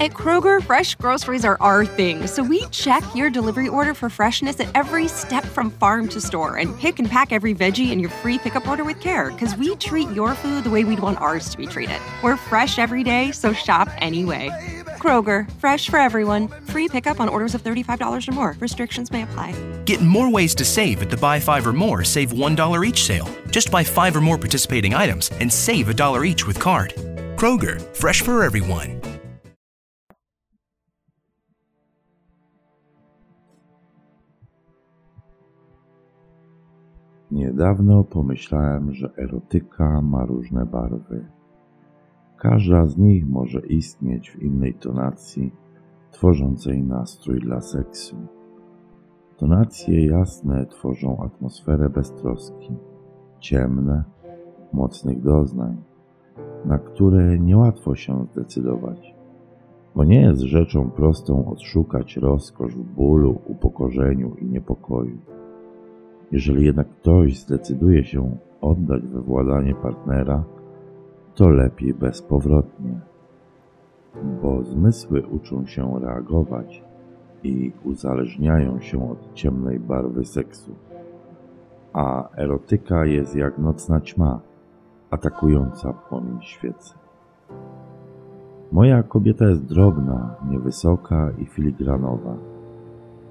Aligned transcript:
At 0.00 0.12
Kroger, 0.12 0.62
fresh 0.62 0.94
groceries 0.94 1.44
are 1.44 1.56
our 1.60 1.84
thing, 1.84 2.28
so 2.28 2.40
we 2.40 2.64
check 2.66 3.02
your 3.16 3.30
delivery 3.30 3.66
order 3.66 3.94
for 3.94 4.08
freshness 4.08 4.60
at 4.60 4.68
every 4.76 5.08
step 5.08 5.44
from 5.44 5.72
farm 5.72 6.06
to 6.10 6.20
store 6.20 6.58
and 6.58 6.78
pick 6.78 7.00
and 7.00 7.10
pack 7.10 7.32
every 7.32 7.52
veggie 7.52 7.90
in 7.90 7.98
your 7.98 8.10
free 8.10 8.38
pickup 8.38 8.68
order 8.68 8.84
with 8.84 9.00
care 9.00 9.32
because 9.32 9.56
we 9.56 9.74
treat 9.74 10.08
your 10.10 10.36
food 10.36 10.62
the 10.62 10.70
way 10.70 10.84
we'd 10.84 11.00
want 11.00 11.20
ours 11.20 11.48
to 11.48 11.56
be 11.56 11.66
treated. 11.66 11.98
We're 12.22 12.36
fresh 12.36 12.78
every 12.78 13.02
day, 13.02 13.32
so 13.32 13.52
shop 13.52 13.88
anyway. 13.98 14.50
Kroger, 15.00 15.50
fresh 15.58 15.90
for 15.90 15.98
everyone. 15.98 16.46
Free 16.66 16.86
pickup 16.86 17.18
on 17.18 17.28
orders 17.28 17.56
of 17.56 17.64
$35 17.64 18.28
or 18.28 18.32
more. 18.32 18.56
Restrictions 18.60 19.10
may 19.10 19.22
apply. 19.22 19.52
Get 19.84 20.00
more 20.00 20.30
ways 20.30 20.54
to 20.56 20.64
save 20.64 21.02
at 21.02 21.10
the 21.10 21.16
Buy 21.16 21.40
Five 21.40 21.66
or 21.66 21.72
More 21.72 22.04
Save 22.04 22.30
$1 22.30 22.86
each 22.86 23.02
sale. 23.02 23.28
Just 23.50 23.72
buy 23.72 23.82
five 23.82 24.14
or 24.14 24.20
more 24.20 24.38
participating 24.38 24.94
items 24.94 25.32
and 25.40 25.52
save 25.52 25.88
a 25.88 25.94
dollar 25.94 26.24
each 26.24 26.46
with 26.46 26.60
card. 26.60 26.94
Kroger, 27.34 27.80
fresh 27.96 28.22
for 28.22 28.44
everyone. 28.44 28.97
Niedawno 37.38 38.04
pomyślałem, 38.04 38.92
że 38.92 39.10
erotyka 39.16 40.00
ma 40.00 40.24
różne 40.26 40.66
barwy. 40.66 41.24
Każda 42.36 42.86
z 42.86 42.96
nich 42.96 43.28
może 43.28 43.60
istnieć 43.60 44.30
w 44.30 44.42
innej 44.42 44.74
tonacji, 44.74 45.52
tworzącej 46.10 46.82
nastrój 46.82 47.40
dla 47.40 47.60
seksu. 47.60 48.16
Tonacje 49.36 50.06
jasne 50.06 50.66
tworzą 50.66 51.22
atmosferę 51.22 51.90
beztroski, 51.90 52.76
ciemne, 53.40 54.04
mocnych 54.72 55.22
doznań, 55.22 55.76
na 56.64 56.78
które 56.78 57.38
niełatwo 57.38 57.94
się 57.94 58.26
zdecydować, 58.32 59.14
bo 59.94 60.04
nie 60.04 60.20
jest 60.20 60.40
rzeczą 60.40 60.90
prostą 60.90 61.50
odszukać 61.50 62.16
rozkosz 62.16 62.74
w 62.74 62.94
bólu, 62.94 63.40
upokorzeniu 63.46 64.34
i 64.34 64.44
niepokoju. 64.44 65.18
Jeżeli 66.32 66.66
jednak 66.66 66.88
ktoś 66.88 67.38
zdecyduje 67.38 68.04
się 68.04 68.36
oddać 68.60 69.02
we 69.06 69.20
władanie 69.20 69.74
partnera, 69.74 70.44
to 71.34 71.48
lepiej 71.48 71.94
bezpowrotnie, 71.94 73.00
bo 74.42 74.64
zmysły 74.64 75.26
uczą 75.26 75.66
się 75.66 76.00
reagować 76.00 76.84
i 77.42 77.72
uzależniają 77.84 78.80
się 78.80 79.10
od 79.10 79.34
ciemnej 79.34 79.80
barwy 79.80 80.24
seksu. 80.24 80.74
A 81.92 82.28
erotyka 82.36 83.06
jest 83.06 83.36
jak 83.36 83.58
nocna 83.58 84.00
ćma, 84.00 84.40
atakująca 85.10 85.92
płomień 85.92 86.38
świecy. 86.40 86.94
Moja 88.72 89.02
kobieta 89.02 89.44
jest 89.44 89.66
drobna, 89.66 90.34
niewysoka 90.50 91.30
i 91.38 91.46
filigranowa, 91.46 92.36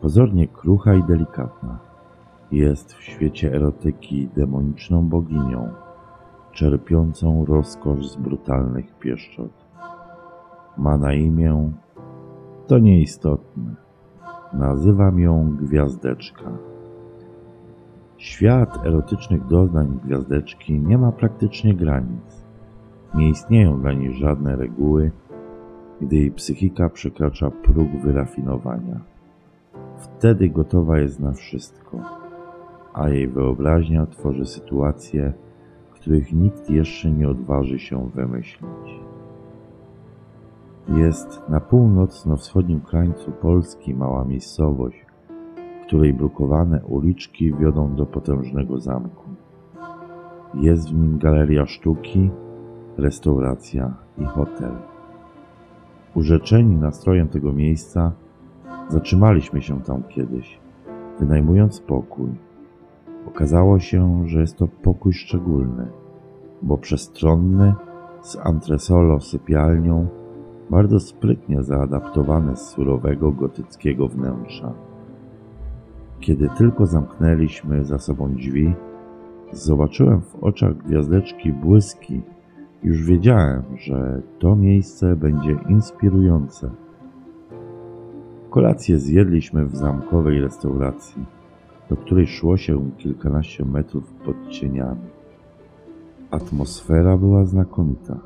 pozornie 0.02 0.48
krucha 0.48 0.94
i 0.94 1.04
delikatna 1.04 1.87
jest 2.52 2.94
w 2.94 3.04
świecie 3.04 3.54
erotyki 3.54 4.30
demoniczną 4.36 5.10
boginią, 5.10 5.70
czerpiącą 6.52 7.46
rozkosz 7.46 8.08
z 8.08 8.16
brutalnych 8.16 9.00
pieszczot. 9.00 9.52
Ma 10.78 10.98
na 10.98 11.14
imię, 11.14 11.72
to 12.68 12.80
nieistotne. 12.80 13.76
Nazywam 14.54 15.20
ją 15.20 15.56
Gwiazdeczka. 15.56 16.52
Świat 18.18 18.86
erotycznych 18.86 19.48
doznań 19.48 20.00
Gwiazdeczki 20.06 20.80
nie 20.80 20.98
ma 20.98 21.12
praktycznie 21.12 21.74
granic. 21.74 22.48
Nie 23.16 23.30
istnieją 23.30 23.82
dla 23.82 23.94
niej 23.94 24.14
żadne 24.14 24.56
reguły, 24.56 25.12
gdy 26.02 26.16
jej 26.16 26.32
psychika 26.32 26.90
przekracza 26.90 27.52
próg 27.52 27.88
wyrafinowania. 28.04 29.00
Wtedy 29.98 30.50
gotowa 30.50 31.00
jest 31.00 31.20
na 31.20 31.32
wszystko 31.34 32.27
a 32.98 33.10
jej 33.10 33.28
wyobraźnia 33.28 34.06
tworzy 34.06 34.46
sytuacje, 34.46 35.34
których 35.92 36.34
nikt 36.34 36.70
jeszcze 36.70 37.12
nie 37.12 37.30
odważy 37.30 37.80
się 37.80 38.10
wymyślić. 38.10 39.00
Jest 40.90 41.50
na 41.50 41.60
północno-wschodnim 41.60 42.82
krańcu 42.82 43.32
Polski 43.32 43.96
mała 43.96 44.26
miejscowość, 44.26 45.06
której 45.88 46.14
brukowane 46.14 46.82
uliczki 46.86 47.54
wiodą 47.56 47.96
do 47.96 48.06
potężnego 48.06 48.80
zamku. 48.80 49.26
Jest 50.54 50.90
w 50.90 50.94
nim 50.94 51.18
galeria 51.18 51.66
sztuki, 51.66 52.30
restauracja 52.98 53.94
i 54.18 54.24
hotel. 54.26 54.72
Urzeczeni 56.16 56.76
nastrojem 56.76 57.28
tego 57.28 57.54
miejsca, 57.54 58.12
zatrzymaliśmy 58.90 59.62
się 59.62 59.82
tam 59.82 60.04
kiedyś, 60.04 60.60
wynajmując 61.20 61.80
pokój 61.80 62.47
Okazało 63.28 63.80
się, 63.80 64.28
że 64.28 64.40
jest 64.40 64.58
to 64.58 64.68
pokój 64.68 65.14
szczególny, 65.14 65.88
bo 66.62 66.78
przestronny, 66.78 67.74
z 68.22 68.38
antresolo 68.44 69.20
sypialnią, 69.20 70.08
bardzo 70.70 71.00
sprytnie 71.00 71.64
zaadaptowany 71.64 72.56
z 72.56 72.62
surowego 72.62 73.32
gotyckiego 73.32 74.08
wnętrza. 74.08 74.74
Kiedy 76.20 76.50
tylko 76.58 76.86
zamknęliśmy 76.86 77.86
za 77.86 77.98
sobą 77.98 78.34
drzwi, 78.34 78.74
zobaczyłem 79.52 80.22
w 80.22 80.36
oczach 80.36 80.78
gwiazdeczki 80.78 81.54
błyski. 81.54 82.22
Już 82.84 83.04
wiedziałem, 83.04 83.64
że 83.78 84.22
to 84.40 84.56
miejsce 84.56 85.16
będzie 85.16 85.58
inspirujące. 85.70 86.70
Kolację 88.50 89.00
zjedliśmy 89.00 89.66
w 89.66 89.76
zamkowej 89.76 90.42
restauracji 90.42 91.37
do 91.90 91.96
której 91.96 92.28
szło 92.28 92.58
się 92.58 92.92
kilkanaście 92.98 93.66
metrów 93.66 94.14
pod 94.14 94.50
cieniami. 94.50 95.10
Atmosfera 96.32 97.18
była 97.18 97.46
znakomita. 97.46 98.20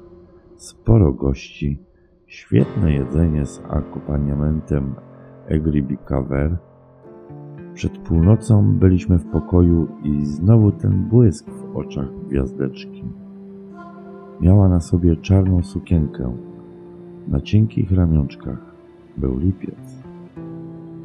Sporo 0.55 1.13
gości, 1.13 1.79
świetne 2.27 2.93
jedzenie 2.93 3.45
z 3.45 3.61
akompaniamentem 3.69 4.95
Egribicaver. 5.47 6.57
Przed 7.73 7.97
północą 7.97 8.73
byliśmy 8.73 9.17
w 9.17 9.25
pokoju 9.25 9.87
i 10.03 10.25
znowu 10.25 10.71
ten 10.71 11.03
błysk 11.09 11.49
w 11.49 11.77
oczach 11.77 12.07
gwiazdeczki. 12.29 13.03
Miała 14.41 14.69
na 14.69 14.79
sobie 14.79 15.15
czarną 15.15 15.63
sukienkę. 15.63 16.37
Na 17.27 17.41
cienkich 17.41 17.91
ramionczkach 17.91 18.75
był 19.17 19.37
lipiec. 19.37 20.03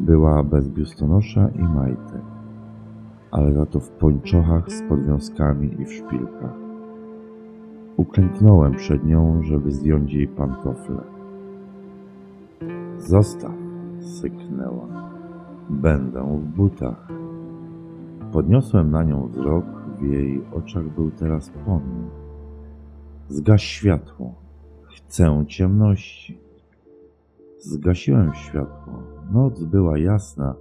Była 0.00 0.42
bez 0.42 0.68
biustonosza 0.68 1.48
i 1.48 1.62
majtek 1.62 2.15
ale 3.36 3.52
za 3.54 3.66
to 3.66 3.80
w 3.80 3.88
pończochach 3.88 4.72
z 4.72 4.82
podwiązkami 4.82 5.80
i 5.80 5.84
w 5.84 5.92
szpilkach. 5.92 6.56
Uklęknąłem 7.96 8.74
przed 8.74 9.04
nią, 9.04 9.42
żeby 9.42 9.70
zdjąć 9.72 10.12
jej 10.12 10.28
pantofle. 10.28 11.02
Zostaw, 12.98 13.52
syknęła. 14.00 15.10
Będę 15.70 16.22
w 16.22 16.56
butach. 16.56 17.08
Podniosłem 18.32 18.90
na 18.90 19.02
nią 19.02 19.28
wzrok, 19.28 19.64
w 19.98 20.02
jej 20.02 20.42
oczach 20.52 20.88
był 20.94 21.10
teraz 21.10 21.50
płomień. 21.50 22.08
Zgaś 23.28 23.64
światło. 23.64 24.34
Chcę 24.82 25.44
ciemności. 25.46 26.38
Zgasiłem 27.58 28.34
światło. 28.34 29.02
Noc 29.32 29.64
była 29.64 29.98
jasna, 29.98 30.54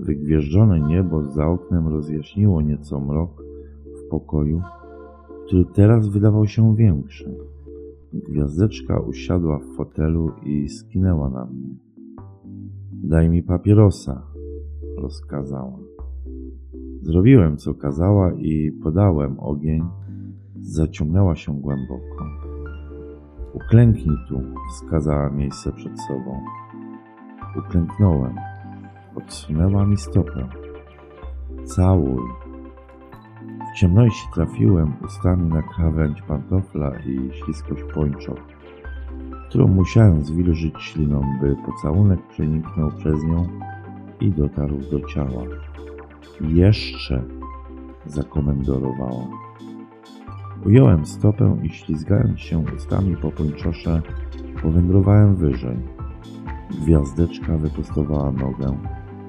Wygwieżdżone 0.00 0.80
niebo 0.80 1.30
za 1.30 1.46
oknem 1.46 1.88
rozjaśniło 1.88 2.62
nieco 2.62 3.00
mrok 3.00 3.42
w 3.84 4.10
pokoju, 4.10 4.62
który 5.46 5.64
teraz 5.64 6.08
wydawał 6.08 6.46
się 6.46 6.76
większy. 6.76 7.36
Gwiazdeczka 8.12 9.00
usiadła 9.00 9.58
w 9.58 9.76
fotelu 9.76 10.32
i 10.42 10.68
skinęła 10.68 11.30
na 11.30 11.44
mnie. 11.44 11.74
Daj 12.92 13.28
mi 13.28 13.42
papierosa, 13.42 14.22
rozkazała. 14.96 15.78
Zrobiłem, 17.02 17.56
co 17.56 17.74
kazała 17.74 18.32
i 18.32 18.72
podałem 18.82 19.40
ogień. 19.40 19.82
Zaciągnęła 20.60 21.36
się 21.36 21.60
głęboko. 21.60 22.24
Uklęknij 23.54 24.16
tu, 24.28 24.40
wskazała 24.70 25.30
miejsce 25.30 25.72
przed 25.72 26.00
sobą. 26.00 26.40
Uklęknąłem. 27.58 28.49
Odsunęła 29.24 29.86
mi 29.86 29.96
stopę. 29.96 30.48
Całuj. 31.64 32.22
W 33.74 33.78
ciemności 33.78 34.28
trafiłem 34.34 34.92
ustami 35.04 35.48
na 35.48 35.62
krawędź 35.62 36.22
pantofla 36.22 36.92
i 37.06 37.30
śliskość 37.32 37.82
pończoch, 37.94 38.38
którą 39.48 39.68
musiałem 39.68 40.24
zwilżyć 40.24 40.82
śliną, 40.82 41.38
by 41.40 41.56
pocałunek 41.66 42.26
przeniknął 42.28 42.90
przez 42.90 43.24
nią 43.24 43.48
i 44.20 44.30
dotarł 44.30 44.78
do 44.90 45.00
ciała. 45.00 45.42
Jeszcze, 46.40 47.22
zakomendorowała. 48.06 49.26
Ująłem 50.66 51.06
stopę 51.06 51.56
i 51.62 51.68
ślizgając 51.68 52.40
się 52.40 52.58
ustami 52.76 53.16
po 53.16 53.30
pończosze, 53.30 54.02
powędrowałem 54.62 55.36
wyżej. 55.36 55.76
Gwiazdeczka 56.82 57.56
wyprostowała 57.56 58.32
nogę, 58.32 58.78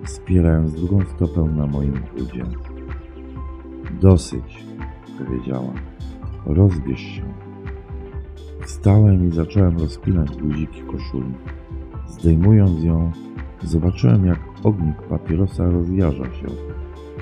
wspierając 0.04 0.74
drugą 0.74 1.02
stopę 1.16 1.42
na 1.42 1.68
moim 1.68 1.94
udzie. 2.16 2.44
Dosyć, 4.02 4.66
powiedziała. 5.18 5.74
Rozbierz 6.46 7.02
się. 7.02 7.24
Wstałem 8.66 9.30
i 9.30 9.32
zacząłem 9.32 9.78
rozpinać 9.78 10.38
guziki 10.38 10.82
koszuli. 10.82 11.34
Zdejmując 12.08 12.84
ją, 12.84 13.12
zobaczyłem 13.64 14.26
jak 14.26 14.40
ognik 14.64 15.02
papierosa 15.02 15.70
rozjarza 15.70 16.26
się, 16.26 16.48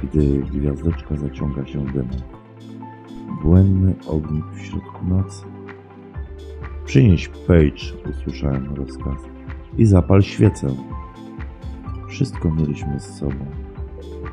gdy 0.03 0.37
gwiazdeczka 0.39 1.15
zaciąga 1.15 1.65
się 1.65 1.85
dymem. 1.85 2.21
Błędny 3.43 3.95
ognik 4.07 4.45
w 4.45 4.59
środku 4.59 5.05
nocy. 5.05 5.45
Przynieś 6.85 7.27
Page, 7.27 8.09
usłyszałem 8.09 8.75
rozkaz, 8.75 9.29
i 9.77 9.85
zapal 9.85 10.21
świecę. 10.21 10.67
Wszystko 12.19 12.51
mieliśmy 12.51 12.99
z 12.99 13.17
sobą. 13.17 13.45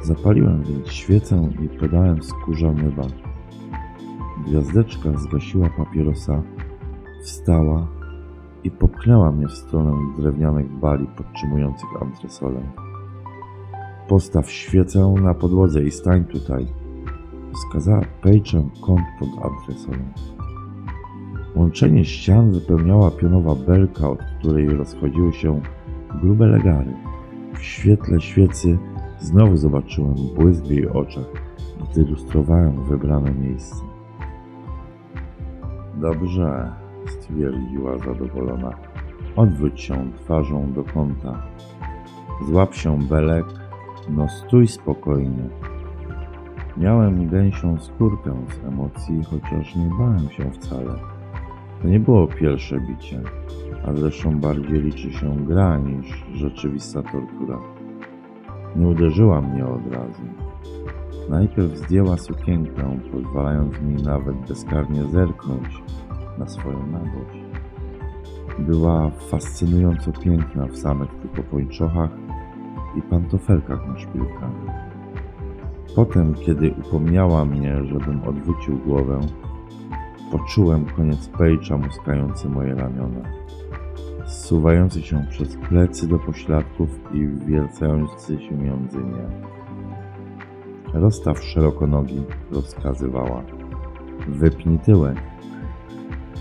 Zapaliłem 0.02 0.62
więc 0.62 0.88
świecę 0.88 1.48
i 1.64 1.68
podałem 1.68 2.22
skórzany 2.22 2.90
bat. 2.90 3.12
Gwiazdeczka 4.46 5.08
zgasiła 5.18 5.70
papierosa, 5.70 6.42
wstała 7.22 7.86
i 8.64 8.70
popchnęła 8.70 9.32
mnie 9.32 9.48
w 9.48 9.52
stronę 9.52 9.92
drewnianych 10.18 10.72
bali 10.72 11.06
podtrzymujących 11.06 11.88
antresolę. 12.02 12.60
Postaw 14.08 14.50
świecę 14.50 15.14
na 15.22 15.34
podłodze 15.34 15.84
i 15.84 15.90
stań 15.90 16.24
tutaj, 16.24 16.66
wskazała 17.54 18.02
Page'em 18.22 18.64
kąt 18.80 19.06
pod 19.18 19.28
antresolą. 19.44 20.04
Łączenie 21.56 22.04
ścian 22.04 22.52
wypełniała 22.52 23.10
pionowa 23.10 23.54
belka, 23.54 24.10
od 24.10 24.18
której 24.38 24.68
rozchodziły 24.68 25.32
się 25.32 25.60
grube 26.22 26.46
legary. 26.46 26.92
W 27.58 27.62
świetle 27.62 28.20
świecy 28.20 28.78
Znowu 29.20 29.56
zobaczyłem 29.56 30.14
błysk 30.36 30.64
w 30.64 30.70
jej 30.70 30.88
oczach, 30.88 31.24
gdy 31.90 32.04
lustrowałem 32.04 32.84
wybrane 32.84 33.34
miejsce. 33.34 33.76
Dobrze, 35.94 36.72
stwierdziła 37.06 37.98
zadowolona. 37.98 38.70
Odwróć 39.36 39.80
się 39.80 40.12
twarzą 40.16 40.72
do 40.72 40.84
kąta. 40.84 41.42
Złap 42.46 42.74
się 42.74 42.98
belek, 42.98 43.46
no 44.08 44.28
stój 44.28 44.68
spokojnie. 44.68 45.48
Miałem 46.76 47.28
gęsią 47.28 47.80
skórkę 47.80 48.34
z 48.50 48.64
emocji, 48.64 49.24
chociaż 49.24 49.76
nie 49.76 49.90
bałem 49.98 50.30
się 50.30 50.50
wcale. 50.50 51.15
To 51.86 51.90
nie 51.90 52.00
było 52.00 52.26
pierwsze 52.26 52.80
bicie, 52.80 53.20
a 53.84 53.94
zresztą 53.94 54.40
bardziej 54.40 54.82
liczy 54.82 55.12
się 55.12 55.36
gra 55.46 55.78
niż 55.78 56.24
rzeczywista 56.34 57.02
tortura. 57.02 57.58
Nie 58.76 58.86
uderzyła 58.88 59.40
mnie 59.40 59.66
od 59.66 59.94
razu. 59.94 60.22
Najpierw 61.30 61.76
zdjęła 61.76 62.16
sukienkę, 62.16 62.98
pozwalając 63.12 63.80
mi 63.80 64.02
nawet 64.02 64.36
bezkarnie 64.48 65.04
zerknąć 65.04 65.82
na 66.38 66.46
swoją 66.46 66.86
nagość. 66.86 67.44
Była 68.58 69.10
fascynująco 69.10 70.12
piękna 70.12 70.66
w 70.66 70.76
samych 70.76 71.10
tylko 71.10 71.50
pończochach 71.50 72.10
i 72.96 73.02
pantofelkach 73.02 73.88
na 73.88 73.98
szpilkach. 73.98 74.52
Potem, 75.96 76.34
kiedy 76.34 76.74
upomniała 76.86 77.44
mnie, 77.44 77.84
żebym 77.84 78.22
odwrócił 78.28 78.78
głowę, 78.78 79.20
poczułem 80.32 80.84
koniec 80.84 81.28
pejcza 81.28 81.78
muskający 81.78 82.48
moje 82.48 82.74
ramiona 82.74 83.46
zsuwający 84.26 85.02
się 85.02 85.26
przez 85.30 85.56
plecy 85.56 86.08
do 86.08 86.18
pośladków 86.18 86.88
i 87.14 87.26
wiercający 87.46 88.40
się 88.40 88.56
między 88.56 88.98
nie. 88.98 89.46
Rozstaw 91.00 91.44
szeroko 91.44 91.86
nogi, 91.86 92.22
rozkazywała. 92.50 93.42
Wypnij 94.28 94.78
tyłek. 94.78 95.16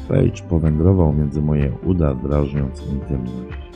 Page 0.07 0.43
powędrował 0.49 1.13
między 1.13 1.41
moje 1.41 1.71
uda, 1.83 2.15
drażniąc 2.15 2.87
intymność. 2.87 3.71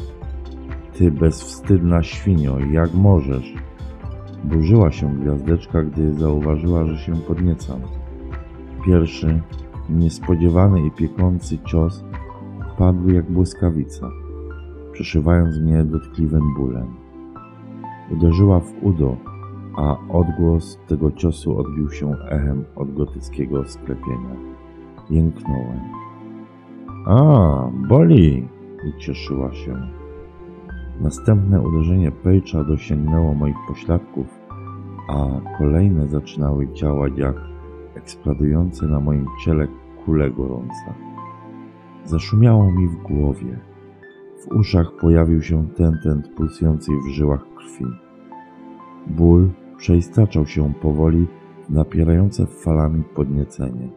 Ty 0.93 1.11
bezwstydna 1.11 2.03
świnio, 2.03 2.59
jak 2.71 2.93
możesz? 2.93 3.53
Burzyła 4.43 4.91
się 4.91 5.15
gwiazdeczka, 5.15 5.83
gdy 5.83 6.13
zauważyła, 6.13 6.85
że 6.85 6.97
się 6.97 7.15
podniecam. 7.15 7.81
Pierwszy, 8.85 9.41
niespodziewany 9.89 10.85
i 10.85 10.91
piekący 10.91 11.57
cios 11.57 12.03
padł 12.77 13.09
jak 13.09 13.31
błyskawica, 13.31 14.09
przeszywając 14.91 15.59
mnie 15.59 15.83
dotkliwym 15.83 16.53
bólem. 16.57 16.87
Uderzyła 18.11 18.59
w 18.59 18.73
udo, 18.81 19.17
a 19.77 19.97
odgłos 20.09 20.79
tego 20.87 21.11
ciosu 21.11 21.57
odbił 21.57 21.91
się 21.91 22.15
echem 22.29 22.63
od 22.75 22.93
gotyckiego 22.93 23.65
sklepienia. 23.65 24.35
Jęknąłem. 25.09 25.79
A, 27.05 27.71
boli! 27.87 28.47
ucieszyła 28.87 29.53
się. 29.53 29.75
Następne 31.01 31.61
uderzenie 31.61 32.11
Page'a 32.11 32.67
dosięgnęło 32.67 33.33
moich 33.33 33.55
pośladków, 33.67 34.27
a 35.09 35.27
kolejne 35.57 36.07
zaczynały 36.07 36.73
działać 36.73 37.17
jak 37.17 37.35
eksplodujące 37.95 38.87
na 38.87 38.99
moim 38.99 39.25
ciele 39.45 39.67
kule 40.05 40.31
gorąca. 40.31 40.93
Zaszumiało 42.05 42.71
mi 42.71 42.87
w 42.87 42.95
głowie. 42.95 43.59
W 44.39 44.51
uszach 44.51 44.91
pojawił 45.01 45.41
się 45.41 45.67
tentent 45.67 46.27
pulsującej 46.27 46.95
w 47.05 47.07
żyłach 47.07 47.45
krwi. 47.55 47.85
Ból 49.07 49.49
przeistaczał 49.77 50.45
się 50.45 50.73
powoli 50.73 51.27
w 51.69 51.69
napierające 51.69 52.45
falami 52.45 53.03
podniecenie. 53.03 53.89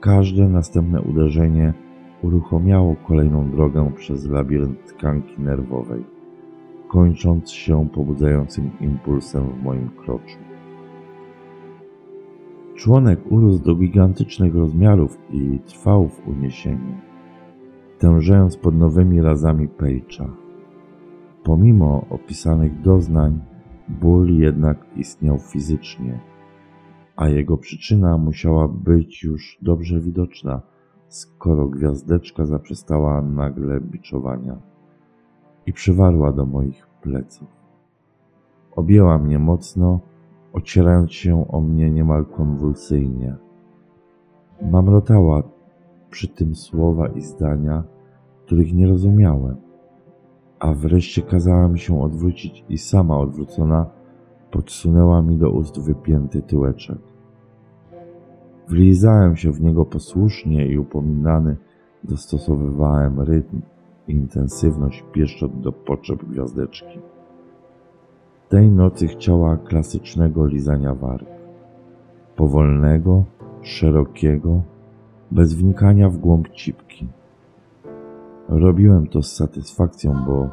Każde 0.00 0.48
następne 0.48 1.02
uderzenie 1.02 1.74
uruchomiało 2.22 2.96
kolejną 2.96 3.50
drogę 3.50 3.92
przez 3.96 4.26
labirynt 4.28 4.86
tkanki 4.86 5.42
nerwowej, 5.42 6.04
kończąc 6.88 7.50
się 7.50 7.88
pobudzającym 7.88 8.70
impulsem 8.80 9.52
w 9.52 9.62
moim 9.62 9.88
kroczu. 9.88 10.49
Członek 12.80 13.20
urósł 13.32 13.64
do 13.64 13.74
gigantycznych 13.74 14.54
rozmiarów 14.54 15.18
i 15.30 15.58
trwał 15.66 16.08
w 16.08 16.28
uniesieniu, 16.28 16.94
tężejąc 17.98 18.56
pod 18.56 18.74
nowymi 18.74 19.20
razami 19.20 19.68
Page'a. 19.68 20.28
Pomimo 21.44 22.06
opisanych 22.10 22.80
doznań, 22.80 23.40
ból 23.88 24.28
jednak 24.38 24.86
istniał 24.96 25.38
fizycznie, 25.38 26.20
a 27.16 27.28
jego 27.28 27.56
przyczyna 27.56 28.18
musiała 28.18 28.68
być 28.68 29.22
już 29.22 29.58
dobrze 29.62 30.00
widoczna, 30.00 30.60
skoro 31.08 31.68
gwiazdeczka 31.68 32.46
zaprzestała 32.46 33.22
nagle 33.22 33.80
biczowania 33.80 34.56
i 35.66 35.72
przywarła 35.72 36.32
do 36.32 36.46
moich 36.46 36.86
pleców. 37.02 37.48
Objęła 38.76 39.18
mnie 39.18 39.38
mocno 39.38 40.00
ocierając 40.52 41.12
się 41.12 41.48
o 41.48 41.60
mnie 41.60 41.90
niemal 41.90 42.26
konwulsyjnie. 42.26 43.36
Mamrotała 44.70 45.42
przy 46.10 46.28
tym 46.28 46.54
słowa 46.54 47.08
i 47.08 47.20
zdania, 47.20 47.84
których 48.46 48.74
nie 48.74 48.86
rozumiałem, 48.86 49.56
a 50.58 50.74
wreszcie 50.74 51.22
kazała 51.22 51.68
mi 51.68 51.78
się 51.78 52.02
odwrócić 52.02 52.64
i 52.68 52.78
sama 52.78 53.18
odwrócona 53.18 53.86
podsunęła 54.50 55.22
mi 55.22 55.36
do 55.36 55.50
ust 55.50 55.80
wypięty 55.80 56.42
tyłeczek. 56.42 56.98
Wlizałem 58.68 59.36
się 59.36 59.52
w 59.52 59.60
niego 59.60 59.84
posłusznie 59.84 60.66
i 60.66 60.78
upominany 60.78 61.56
dostosowywałem 62.04 63.20
rytm 63.20 63.60
i 64.08 64.12
intensywność 64.12 65.04
pieszczot 65.12 65.60
do 65.60 65.72
potrzeb 65.72 66.24
gwiazdeczki. 66.24 66.98
Tej 68.50 68.70
nocy 68.70 69.06
chciała 69.08 69.56
klasycznego 69.56 70.46
lizania 70.46 70.94
warg. 70.94 71.26
Powolnego, 72.36 73.24
szerokiego, 73.62 74.62
bez 75.30 75.54
wnikania 75.54 76.08
w 76.08 76.18
głąb 76.18 76.48
cipki. 76.48 77.08
Robiłem 78.48 79.06
to 79.06 79.22
z 79.22 79.32
satysfakcją, 79.32 80.24
bo 80.26 80.48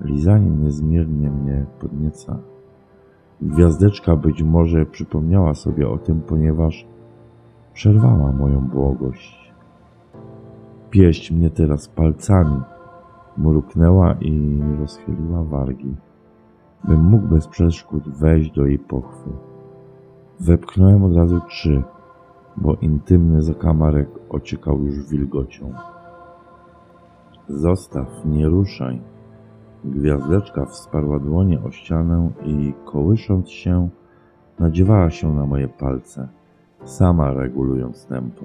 lizanie 0.00 0.50
niezmiernie 0.50 1.30
mnie 1.30 1.66
podnieca. 1.80 2.38
Gwiazdeczka 3.40 4.16
być 4.16 4.42
może 4.42 4.86
przypomniała 4.86 5.54
sobie 5.54 5.88
o 5.88 5.98
tym, 5.98 6.20
ponieważ 6.20 6.86
przerwała 7.72 8.32
moją 8.32 8.60
błogość. 8.60 9.52
Pieść 10.90 11.30
mnie 11.30 11.50
teraz 11.50 11.88
palcami, 11.88 12.60
mruknęła 13.38 14.14
i 14.20 14.62
rozchyliła 14.80 15.44
wargi, 15.44 15.96
bym 16.84 17.00
mógł 17.04 17.26
bez 17.26 17.48
przeszkód 17.48 18.08
wejść 18.08 18.52
do 18.52 18.66
jej 18.66 18.78
pochwy. 18.78 19.30
Wepchnąłem 20.40 21.04
od 21.04 21.16
razu 21.16 21.40
trzy, 21.48 21.82
bo 22.56 22.74
intymny 22.74 23.42
zakamarek 23.42 24.08
ociekał 24.28 24.82
już 24.82 25.08
wilgocią. 25.08 25.72
Zostaw, 27.48 28.24
nie 28.24 28.48
ruszaj. 28.48 29.00
Gwiazdeczka 29.84 30.64
wsparła 30.64 31.18
dłonie 31.18 31.62
o 31.62 31.70
ścianę 31.70 32.30
i 32.44 32.74
kołysząc 32.84 33.50
się, 33.50 33.88
nadziewała 34.58 35.10
się 35.10 35.34
na 35.34 35.46
moje 35.46 35.68
palce, 35.68 36.28
sama 36.84 37.32
regulując 37.32 38.06
tempo. 38.06 38.44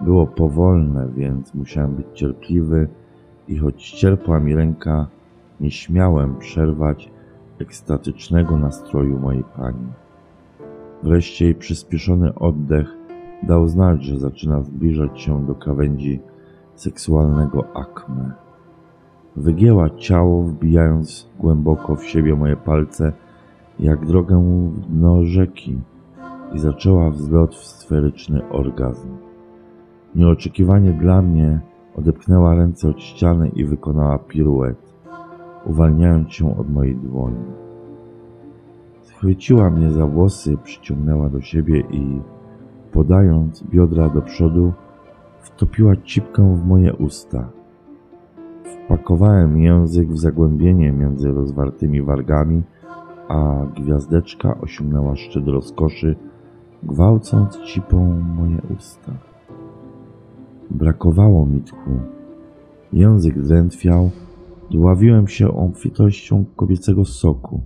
Było 0.00 0.26
powolne, 0.26 1.08
więc 1.16 1.54
musiałem 1.54 1.94
być 1.94 2.06
cierpliwy 2.14 2.88
i 3.48 3.58
choć 3.58 3.90
cierpła 3.90 4.40
mi 4.40 4.54
ręka, 4.54 5.06
nie 5.62 5.70
śmiałem 5.70 6.38
przerwać 6.38 7.10
ekstatycznego 7.60 8.58
nastroju 8.58 9.18
mojej 9.18 9.44
pani. 9.56 9.86
Wreszcie 11.02 11.44
jej 11.44 11.54
przyspieszony 11.54 12.34
oddech 12.34 12.96
dał 13.42 13.68
znać, 13.68 14.04
że 14.04 14.18
zaczyna 14.18 14.62
zbliżać 14.62 15.20
się 15.20 15.46
do 15.46 15.54
krawędzi 15.54 16.20
seksualnego 16.74 17.76
akme. 17.76 18.32
Wygięła 19.36 19.90
ciało, 19.90 20.42
wbijając 20.42 21.30
głęboko 21.38 21.96
w 21.96 22.04
siebie 22.04 22.34
moje 22.34 22.56
palce, 22.56 23.12
jak 23.78 24.06
drogę 24.06 24.68
w 24.70 24.80
dno 24.80 25.24
rzeki 25.24 25.80
i 26.54 26.58
zaczęła 26.58 27.10
wzlot 27.10 27.54
w 27.54 27.64
sferyczny 27.64 28.48
orgazm. 28.48 29.08
Nieoczekiwanie 30.14 30.92
dla 30.92 31.22
mnie 31.22 31.60
odepchnęła 31.96 32.54
ręce 32.54 32.88
od 32.88 33.00
ściany 33.00 33.48
i 33.48 33.64
wykonała 33.64 34.18
piruet, 34.18 34.91
uwalniając 35.66 36.32
się 36.32 36.58
od 36.58 36.70
mojej 36.70 36.96
dłoni. 36.96 37.44
Schwyciła 39.02 39.70
mnie 39.70 39.90
za 39.90 40.06
włosy, 40.06 40.56
przyciągnęła 40.62 41.28
do 41.28 41.40
siebie 41.40 41.80
i, 41.80 42.20
podając 42.92 43.62
biodra 43.62 44.08
do 44.08 44.22
przodu, 44.22 44.72
wtopiła 45.40 45.96
cipkę 45.96 46.56
w 46.56 46.66
moje 46.66 46.94
usta. 46.94 47.48
Wpakowałem 48.64 49.58
język 49.58 50.08
w 50.08 50.18
zagłębienie 50.18 50.92
między 50.92 51.32
rozwartymi 51.32 52.02
wargami, 52.02 52.62
a 53.28 53.66
gwiazdeczka 53.76 54.60
osiągnęła 54.60 55.16
szczyt 55.16 55.48
rozkoszy, 55.48 56.16
gwałcąc 56.82 57.58
cipą 57.58 58.20
moje 58.36 58.58
usta. 58.76 59.12
Brakowało 60.70 61.46
mi 61.46 61.60
tchu. 61.60 61.90
Język 62.92 63.42
drętwiał, 63.42 64.10
dławiłem 64.72 65.28
się 65.28 65.48
obfitością 65.48 66.44
kobiecego 66.56 67.04
soku, 67.04 67.60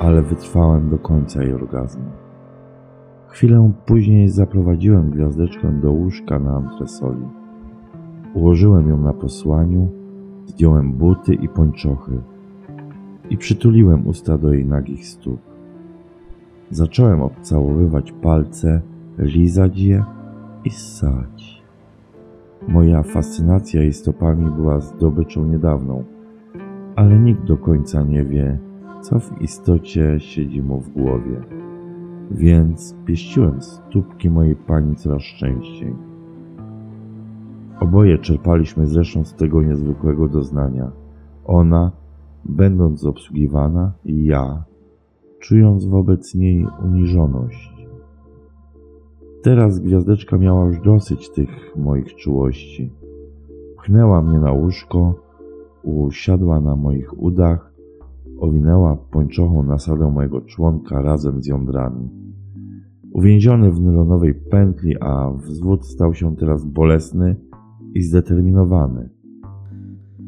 ale 0.00 0.22
wytrwałem 0.22 0.90
do 0.90 0.98
końca 0.98 1.42
jej 1.42 1.52
orgazmu. 1.52 2.10
Chwilę 3.28 3.72
później 3.86 4.28
zaprowadziłem 4.28 5.10
gwiazdeczkę 5.10 5.80
do 5.80 5.92
łóżka 5.92 6.38
na 6.38 6.56
antresoli. 6.56 7.26
Ułożyłem 8.34 8.88
ją 8.88 9.02
na 9.02 9.12
posłaniu, 9.12 9.88
zdjąłem 10.46 10.92
buty 10.92 11.34
i 11.34 11.48
pończochy 11.48 12.18
i 13.30 13.36
przytuliłem 13.36 14.06
usta 14.06 14.38
do 14.38 14.52
jej 14.52 14.64
nagich 14.64 15.06
stóp. 15.06 15.40
Zacząłem 16.70 17.22
obcałowywać 17.22 18.12
palce, 18.12 18.82
lizać 19.18 19.78
je 19.78 20.04
i 20.64 20.70
ssać. 20.70 21.62
Moja 22.68 23.02
fascynacja 23.02 23.82
jej 23.82 23.92
stopami 23.92 24.50
była 24.50 24.80
zdobyczą 24.80 25.46
niedawną, 25.46 26.04
ale 26.96 27.18
nikt 27.18 27.44
do 27.44 27.56
końca 27.56 28.02
nie 28.02 28.24
wie, 28.24 28.58
co 29.00 29.20
w 29.20 29.42
istocie 29.42 30.20
siedzi 30.20 30.62
mu 30.62 30.80
w 30.80 30.92
głowie. 30.92 31.40
Więc 32.30 32.94
pieściłem 33.04 33.62
stópki 33.62 34.30
mojej 34.30 34.56
pani 34.56 34.96
coraz 34.96 35.22
częściej. 35.22 35.94
Oboje 37.80 38.18
czerpaliśmy 38.18 38.86
zresztą 38.86 39.24
z 39.24 39.34
tego 39.34 39.62
niezwykłego 39.62 40.28
doznania. 40.28 40.90
Ona, 41.44 41.92
będąc 42.44 43.04
obsługiwana, 43.04 43.92
i 44.04 44.24
ja, 44.24 44.64
czując 45.38 45.84
wobec 45.84 46.34
niej 46.34 46.66
uniżoność. 46.84 47.86
Teraz 49.42 49.78
gwiazdeczka 49.78 50.38
miała 50.38 50.66
już 50.66 50.80
dosyć 50.80 51.30
tych 51.30 51.76
moich 51.76 52.14
czułości. 52.14 52.92
Pchnęła 53.76 54.22
mnie 54.22 54.38
na 54.38 54.52
łóżko, 54.52 55.25
usiadła 55.86 56.60
na 56.60 56.76
moich 56.76 57.18
udach, 57.18 57.72
owinęła 58.40 58.96
pończochą 58.96 59.62
nasadę 59.62 60.10
mojego 60.10 60.40
członka 60.40 61.02
razem 61.02 61.42
z 61.42 61.46
jądrami. 61.46 62.08
Uwięziony 63.12 63.70
w 63.70 63.80
nylonowej 63.80 64.34
pętli, 64.34 64.96
a 65.00 65.30
wzwód 65.30 65.86
stał 65.86 66.14
się 66.14 66.36
teraz 66.36 66.64
bolesny 66.64 67.36
i 67.94 68.02
zdeterminowany. 68.02 69.10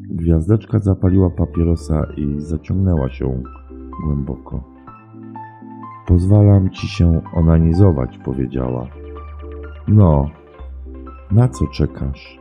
Gwiazdeczka 0.09 0.79
zapaliła 0.79 1.29
papierosa 1.29 2.07
i 2.17 2.35
zaciągnęła 2.37 3.09
się 3.09 3.43
głęboko. 4.03 4.63
Pozwalam 6.07 6.69
ci 6.69 6.87
się 6.87 7.21
onanizować, 7.35 8.17
powiedziała. 8.17 8.87
No, 9.87 10.29
na 11.31 11.47
co 11.47 11.67
czekasz? 11.67 12.39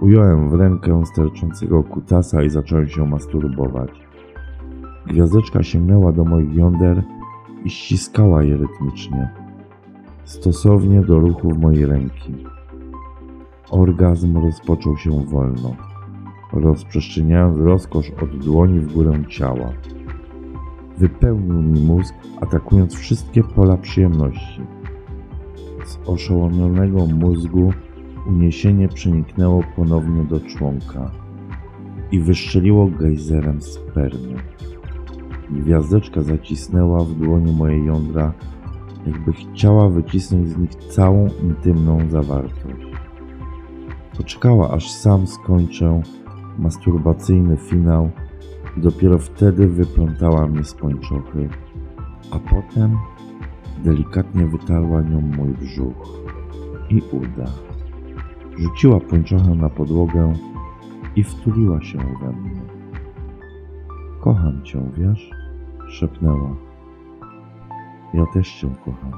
Ująłem 0.00 0.50
w 0.50 0.54
rękę 0.54 1.06
sterczącego 1.06 1.82
kutasa 1.82 2.42
i 2.42 2.50
zacząłem 2.50 2.88
się 2.88 3.06
masturbować. 3.06 3.90
Gwiazdeczka 5.06 5.62
sięgnęła 5.62 6.12
do 6.12 6.24
moich 6.24 6.54
jąder 6.54 7.02
i 7.64 7.70
ściskała 7.70 8.42
je 8.42 8.56
rytmicznie, 8.56 9.28
stosownie 10.24 11.00
do 11.00 11.20
ruchów 11.20 11.58
mojej 11.58 11.86
ręki. 11.86 12.34
Orgazm 13.70 14.36
rozpoczął 14.36 14.96
się 14.96 15.24
wolno, 15.24 15.76
rozprzestrzeniając 16.52 17.58
rozkosz 17.58 18.10
od 18.22 18.38
dłoni 18.38 18.80
w 18.80 18.92
górę 18.92 19.12
ciała. 19.28 19.72
Wypełnił 20.98 21.62
mi 21.62 21.80
mózg, 21.80 22.14
atakując 22.40 22.94
wszystkie 22.94 23.42
pola 23.42 23.76
przyjemności. 23.76 24.60
Z 25.84 26.08
oszołomionego 26.08 27.06
mózgu 27.06 27.72
uniesienie 28.26 28.88
przeniknęło 28.88 29.62
ponownie 29.76 30.24
do 30.24 30.40
członka 30.40 31.10
i 32.12 32.20
wyszczeliło 32.20 32.86
gejzerem 32.86 33.62
spermy. 33.62 34.34
Gwiazdeczka 35.50 36.22
zacisnęła 36.22 37.04
w 37.04 37.14
dłoni 37.14 37.52
moje 37.52 37.84
jądra, 37.84 38.32
jakby 39.06 39.32
chciała 39.32 39.88
wycisnąć 39.88 40.48
z 40.48 40.56
nich 40.56 40.74
całą 40.74 41.28
intymną 41.42 42.10
zawartość. 42.10 42.86
Poczekała, 44.16 44.70
aż 44.70 44.90
sam 44.90 45.26
skończę 45.26 46.02
masturbacyjny 46.58 47.56
finał 47.56 48.10
i 48.76 48.80
dopiero 48.80 49.18
wtedy 49.18 49.68
wyplątała 49.68 50.46
mnie 50.46 50.64
z 50.64 50.74
pończochy, 50.74 51.48
a 52.30 52.38
potem 52.38 52.96
delikatnie 53.84 54.46
wytarła 54.46 55.02
nią 55.02 55.20
mój 55.20 55.48
brzuch 55.48 56.08
i 56.90 57.02
uda. 57.12 57.73
Rzuciła 58.58 59.00
pończochę 59.00 59.54
na 59.54 59.68
podłogę 59.68 60.32
i 61.16 61.24
wtuliła 61.24 61.82
się 61.82 61.98
we 61.98 62.32
mnie. 62.32 62.60
Kocham 64.20 64.62
cię, 64.64 64.90
wiesz? 64.96 65.30
szepnęła. 65.88 66.56
Ja 68.14 68.26
też 68.26 68.52
cię 68.60 68.68
kocham, 68.84 69.12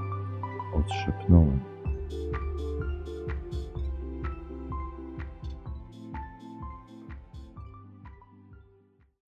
odszepnąłem. 0.75 1.61